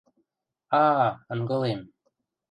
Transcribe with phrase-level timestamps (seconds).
[0.83, 1.81] —А-а, ынгылем...